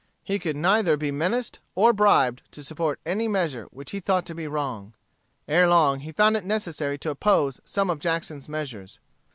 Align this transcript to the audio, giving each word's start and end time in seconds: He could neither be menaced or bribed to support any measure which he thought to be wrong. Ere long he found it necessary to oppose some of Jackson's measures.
He 0.23 0.39
could 0.39 0.55
neither 0.55 0.97
be 0.97 1.11
menaced 1.11 1.59
or 1.75 1.93
bribed 1.93 2.41
to 2.53 2.63
support 2.63 2.99
any 3.05 3.27
measure 3.27 3.65
which 3.65 3.91
he 3.91 3.99
thought 3.99 4.25
to 4.25 4.33
be 4.33 4.47
wrong. 4.47 4.95
Ere 5.47 5.67
long 5.67 5.99
he 5.99 6.11
found 6.11 6.35
it 6.35 6.43
necessary 6.43 6.97
to 6.97 7.11
oppose 7.11 7.61
some 7.65 7.87
of 7.91 7.99
Jackson's 7.99 8.49
measures. 8.49 8.97